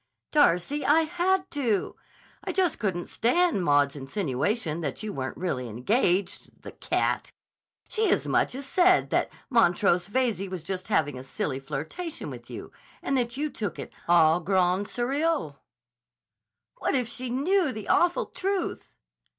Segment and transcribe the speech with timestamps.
[0.31, 1.95] "Darcy, I had to!
[2.43, 7.31] I just couldn't stand Maud's insinuation that you weren't really engaged—the cat!
[7.87, 12.49] She as much as said that Montrose Veyze was just having a silly flirtation with
[12.49, 12.71] you
[13.03, 15.57] and that you took it au grand sérieux."
[16.79, 18.87] "What if she knew the awful truth?"